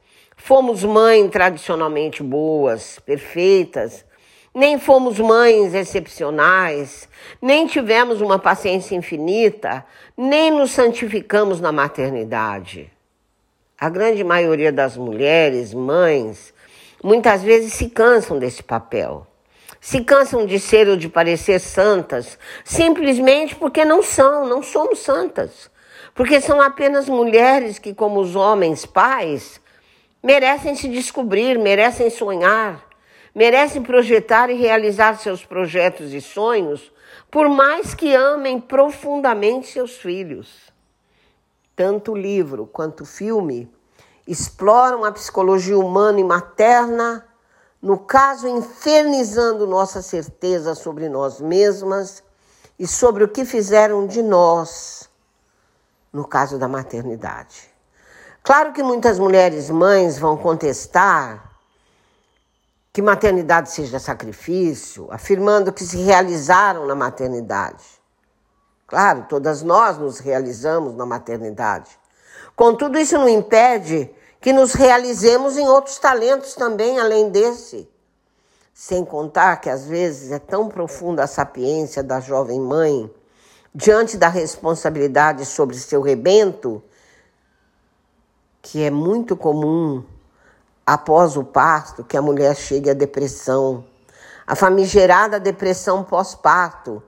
fomos 0.42 0.82
mães 0.82 1.30
tradicionalmente 1.30 2.22
boas, 2.22 2.98
perfeitas, 3.00 4.04
nem 4.54 4.78
fomos 4.78 5.20
mães 5.20 5.74
excepcionais, 5.74 7.08
nem 7.40 7.66
tivemos 7.66 8.20
uma 8.20 8.38
paciência 8.38 8.96
infinita, 8.96 9.84
nem 10.16 10.50
nos 10.50 10.70
santificamos 10.70 11.60
na 11.60 11.70
maternidade. 11.70 12.90
A 13.78 13.88
grande 13.88 14.24
maioria 14.24 14.72
das 14.72 14.96
mulheres, 14.96 15.72
mães, 15.72 16.52
muitas 17.04 17.42
vezes 17.42 17.74
se 17.74 17.90
cansam 17.90 18.38
desse 18.38 18.62
papel. 18.62 19.26
Se 19.80 20.02
cansam 20.02 20.44
de 20.44 20.58
ser 20.58 20.88
ou 20.88 20.96
de 20.96 21.08
parecer 21.08 21.58
santas, 21.58 22.38
simplesmente 22.64 23.54
porque 23.54 23.84
não 23.84 24.02
são, 24.02 24.46
não 24.46 24.62
somos 24.62 24.98
santas. 25.00 25.70
Porque 26.20 26.38
são 26.38 26.60
apenas 26.60 27.08
mulheres 27.08 27.78
que, 27.78 27.94
como 27.94 28.20
os 28.20 28.36
homens 28.36 28.84
pais, 28.84 29.58
merecem 30.22 30.74
se 30.74 30.86
descobrir, 30.86 31.58
merecem 31.58 32.10
sonhar, 32.10 32.84
merecem 33.34 33.82
projetar 33.82 34.50
e 34.50 34.54
realizar 34.54 35.18
seus 35.18 35.46
projetos 35.46 36.12
e 36.12 36.20
sonhos, 36.20 36.92
por 37.30 37.48
mais 37.48 37.94
que 37.94 38.14
amem 38.14 38.60
profundamente 38.60 39.68
seus 39.68 39.96
filhos. 39.96 40.70
Tanto 41.74 42.12
o 42.12 42.18
livro 42.18 42.66
quanto 42.66 43.04
o 43.04 43.06
filme 43.06 43.72
exploram 44.28 45.06
a 45.06 45.12
psicologia 45.12 45.78
humana 45.78 46.20
e 46.20 46.24
materna, 46.24 47.26
no 47.80 47.98
caso, 47.98 48.46
infernizando 48.46 49.66
nossa 49.66 50.02
certeza 50.02 50.74
sobre 50.74 51.08
nós 51.08 51.40
mesmas 51.40 52.22
e 52.78 52.86
sobre 52.86 53.24
o 53.24 53.28
que 53.28 53.46
fizeram 53.46 54.06
de 54.06 54.22
nós, 54.22 55.09
no 56.12 56.26
caso 56.26 56.58
da 56.58 56.68
maternidade. 56.68 57.70
Claro 58.42 58.72
que 58.72 58.82
muitas 58.82 59.18
mulheres 59.18 59.70
mães 59.70 60.18
vão 60.18 60.36
contestar 60.36 61.50
que 62.92 63.00
maternidade 63.00 63.70
seja 63.70 63.98
sacrifício, 63.98 65.06
afirmando 65.10 65.72
que 65.72 65.84
se 65.84 65.98
realizaram 65.98 66.86
na 66.86 66.94
maternidade. 66.94 67.84
Claro, 68.86 69.26
todas 69.28 69.62
nós 69.62 69.96
nos 69.98 70.18
realizamos 70.18 70.96
na 70.96 71.06
maternidade. 71.06 71.96
Contudo, 72.56 72.98
isso 72.98 73.16
não 73.16 73.28
impede 73.28 74.10
que 74.40 74.52
nos 74.52 74.72
realizemos 74.72 75.56
em 75.56 75.68
outros 75.68 75.98
talentos 75.98 76.54
também, 76.54 76.98
além 76.98 77.30
desse. 77.30 77.88
Sem 78.74 79.04
contar 79.04 79.58
que 79.58 79.70
às 79.70 79.84
vezes 79.84 80.32
é 80.32 80.38
tão 80.38 80.68
profunda 80.68 81.22
a 81.22 81.28
sapiência 81.28 82.02
da 82.02 82.18
jovem 82.18 82.58
mãe 82.58 83.08
diante 83.74 84.16
da 84.16 84.28
responsabilidade 84.28 85.46
sobre 85.46 85.78
seu 85.78 86.00
rebento, 86.00 86.82
que 88.60 88.82
é 88.82 88.90
muito 88.90 89.36
comum 89.36 90.04
após 90.84 91.36
o 91.36 91.44
parto 91.44 92.04
que 92.04 92.16
a 92.16 92.22
mulher 92.22 92.56
chegue 92.56 92.90
à 92.90 92.94
depressão, 92.94 93.84
a 94.46 94.56
famigerada 94.56 95.38
depressão 95.38 96.02
pós-parto, 96.02 97.02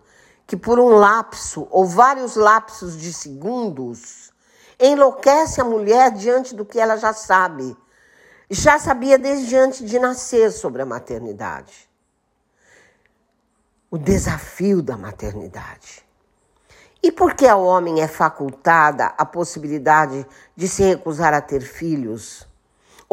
que 0.46 0.56
por 0.56 0.78
um 0.78 0.90
lapso 0.90 1.66
ou 1.70 1.84
vários 1.84 2.36
lapsos 2.36 2.96
de 2.96 3.12
segundos 3.12 4.32
enlouquece 4.78 5.60
a 5.60 5.64
mulher 5.64 6.12
diante 6.12 6.54
do 6.54 6.64
que 6.64 6.78
ela 6.78 6.96
já 6.96 7.12
sabe, 7.12 7.76
já 8.50 8.78
sabia 8.78 9.18
desde 9.18 9.56
antes 9.56 9.84
de 9.84 9.98
nascer 9.98 10.52
sobre 10.52 10.82
a 10.82 10.86
maternidade. 10.86 11.88
O 13.90 13.98
desafio 13.98 14.82
da 14.82 14.96
maternidade. 14.96 16.04
E 17.02 17.10
por 17.10 17.34
que 17.34 17.46
ao 17.46 17.64
homem 17.64 18.00
é 18.00 18.06
facultada 18.06 19.12
a 19.18 19.24
possibilidade 19.24 20.26
de 20.56 20.68
se 20.68 20.82
recusar 20.82 21.34
a 21.34 21.40
ter 21.40 21.60
filhos? 21.60 22.46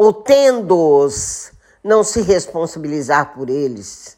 ou 0.00 0.14
tendo-os, 0.14 1.52
não 1.84 2.02
se 2.02 2.22
responsabilizar 2.22 3.34
por 3.34 3.50
eles. 3.50 4.16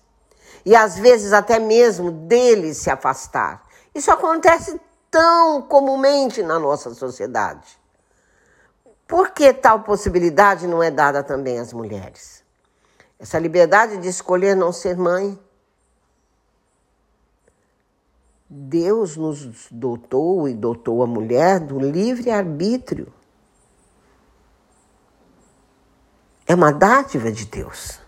E 0.64 0.76
às 0.76 0.96
vezes 0.96 1.32
até 1.32 1.58
mesmo 1.58 2.12
deles 2.12 2.76
se 2.76 2.88
afastar. 2.88 3.66
Isso 3.92 4.08
acontece 4.08 4.80
tão 5.10 5.60
comumente 5.62 6.40
na 6.40 6.56
nossa 6.56 6.94
sociedade. 6.94 7.76
Por 9.08 9.30
que 9.30 9.52
tal 9.52 9.80
possibilidade 9.80 10.68
não 10.68 10.80
é 10.80 10.88
dada 10.88 11.20
também 11.20 11.58
às 11.58 11.72
mulheres? 11.72 12.44
Essa 13.18 13.40
liberdade 13.40 13.96
de 13.96 14.06
escolher 14.06 14.54
não 14.54 14.70
ser 14.70 14.96
mãe. 14.96 15.36
Deus 18.54 19.16
nos 19.16 19.68
dotou 19.70 20.46
e 20.46 20.52
dotou 20.52 21.02
a 21.02 21.06
mulher 21.06 21.58
do 21.58 21.80
livre 21.80 22.30
arbítrio. 22.30 23.10
É 26.46 26.54
uma 26.54 26.70
dádiva 26.70 27.32
de 27.32 27.46
Deus. 27.46 27.98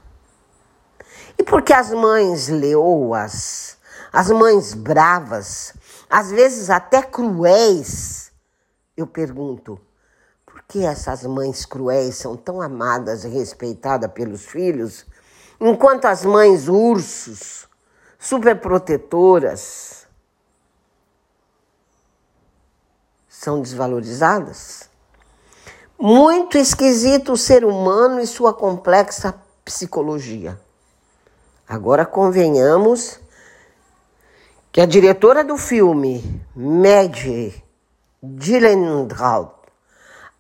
E 1.39 1.43
porque 1.43 1.73
as 1.73 1.91
mães 1.93 2.49
leoas, 2.49 3.79
as 4.13 4.31
mães 4.31 4.75
bravas, 4.75 5.73
às 6.11 6.31
vezes 6.31 6.69
até 6.69 7.01
cruéis, 7.01 8.31
eu 8.95 9.07
pergunto, 9.07 9.81
por 10.45 10.63
que 10.65 10.85
essas 10.85 11.23
mães 11.23 11.65
cruéis 11.65 12.17
são 12.17 12.37
tão 12.37 12.61
amadas 12.61 13.25
e 13.25 13.29
respeitadas 13.29 14.13
pelos 14.13 14.45
filhos, 14.45 15.07
enquanto 15.59 16.05
as 16.05 16.23
mães 16.23 16.69
ursos, 16.69 17.67
superprotetoras, 18.19 20.04
são 23.45 23.61
desvalorizadas? 23.61 24.89
Muito 26.01 26.57
esquisito 26.57 27.33
o 27.33 27.37
ser 27.37 27.63
humano 27.63 28.21
e 28.21 28.27
sua 28.27 28.55
complexa 28.55 29.35
psicologia. 29.63 30.59
Agora 31.69 32.07
convenhamos 32.07 33.21
que 34.73 34.81
a 34.81 34.87
diretora 34.87 35.45
do 35.45 35.59
filme, 35.59 36.43
Maggie 36.57 37.63
Gyllenhaal, 38.23 39.63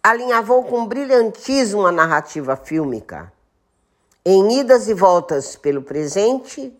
alinhavou 0.02 0.64
com 0.64 0.86
brilhantismo 0.86 1.86
a 1.86 1.92
narrativa 1.92 2.56
fílmica, 2.56 3.30
em 4.24 4.60
idas 4.60 4.88
e 4.88 4.94
voltas 4.94 5.56
pelo 5.56 5.82
presente 5.82 6.74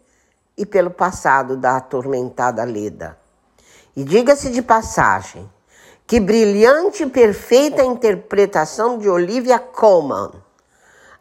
e 0.57 0.65
pelo 0.65 0.91
passado 0.91 1.57
da 1.57 1.77
atormentada 1.77 2.65
Leda. 2.65 3.19
E 3.95 4.03
diga-se 4.03 4.51
de 4.51 4.63
passagem, 4.63 5.49
que 6.07 6.21
brilhante 6.21 7.03
e 7.03 7.11
perfeita 7.11 7.83
interpretação 7.83 8.99
de 8.99 9.09
Olivia 9.09 9.59
Colman, 9.59 10.33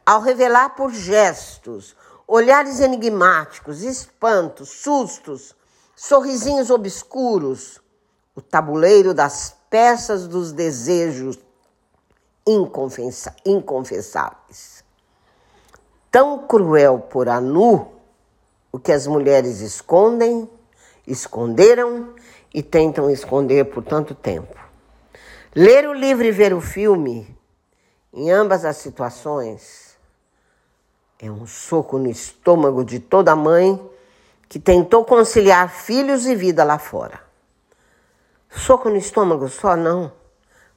ao 0.06 0.20
revelar 0.20 0.76
por 0.76 0.92
gestos, 0.92 1.96
olhares 2.28 2.82
enigmáticos, 2.82 3.82
espantos, 3.82 4.70
sustos, 4.70 5.56
sorrisinhos 5.96 6.70
obscuros, 6.70 7.82
o 8.36 8.42
tabuleiro 8.42 9.14
das 9.14 9.56
peças 9.70 10.28
dos 10.28 10.52
desejos 10.52 11.40
inconfessáveis. 13.46 14.84
Tão 16.12 16.46
cruel 16.46 17.00
por 17.00 17.30
Anu 17.30 17.88
o 18.72 18.80
que 18.80 18.92
as 18.92 19.08
mulheres 19.08 19.62
escondem, 19.62 20.50
esconderam 21.08 22.14
e 22.54 22.62
tentam 22.62 23.10
esconder 23.10 23.66
por 23.66 23.84
tanto 23.84 24.14
tempo. 24.14 24.64
Ler 25.56 25.88
o 25.88 25.94
livro 25.94 26.26
e 26.26 26.32
ver 26.32 26.52
o 26.52 26.60
filme, 26.60 27.38
em 28.12 28.32
ambas 28.32 28.66
as 28.66 28.78
situações, 28.78 29.96
é 31.20 31.30
um 31.30 31.46
soco 31.46 32.00
no 32.00 32.10
estômago 32.10 32.84
de 32.84 33.00
toda 33.00 33.36
mãe 33.36 33.80
que 34.50 34.58
tentou 34.58 35.06
conciliar 35.06 35.70
filhos 35.70 36.26
e 36.26 36.36
vida 36.36 36.64
lá 36.64 36.80
fora. 36.80 37.22
Soco 38.50 38.90
no 38.90 38.96
estômago 38.98 39.48
só 39.48 39.76
não. 39.76 40.12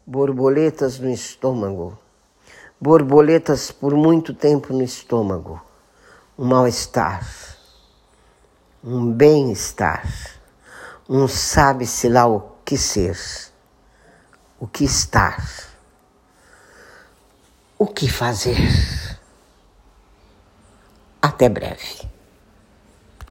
Borboletas 0.06 0.98
no 0.98 1.08
estômago. 1.08 1.98
Borboletas 2.78 3.70
por 3.70 3.94
muito 3.94 4.34
tempo 4.34 4.74
no 4.74 4.82
estômago. 4.82 5.58
Um 6.38 6.44
mal-estar. 6.44 7.26
Um 8.84 9.10
bem-estar. 9.10 10.06
Um 11.08 11.26
sabe-se 11.26 12.10
lá 12.10 12.26
o 12.26 12.42
que 12.62 12.76
ser 12.76 13.16
o 14.58 14.66
que 14.66 14.84
estar. 14.84 15.36
o 17.78 17.86
que 17.86 18.08
fazer. 18.08 18.56
Até 21.20 21.48
breve. 21.48 22.08